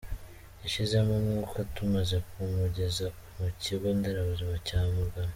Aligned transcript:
Yashizemo 0.61 1.11
umwuka 1.21 1.57
tumaze 1.75 2.17
kumugeza 2.29 3.05
ku 3.17 3.41
Kigo 3.61 3.87
Nderabuzima 3.97 4.55
cya 4.67 4.79
Mugano. 4.95 5.29